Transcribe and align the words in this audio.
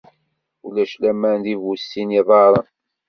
Ulac 0.67 0.91
laman 1.01 1.37
di 1.43 1.53
bu 1.61 1.73
sin 1.87 2.07
n 2.11 2.13
yiḍarren. 2.15 2.67